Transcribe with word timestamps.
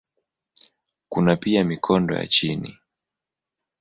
Kuna 1.09 1.35
pia 1.35 1.63
mikondo 1.63 2.15
ya 2.15 2.27
chini. 2.27 2.77